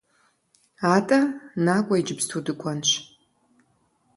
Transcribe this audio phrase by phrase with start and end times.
[0.93, 1.19] АтӀэ
[1.65, 2.89] накӀуэ иджыпсту дыкӀуэнщ.